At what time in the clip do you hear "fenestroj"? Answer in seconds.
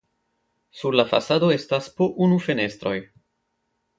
2.47-2.97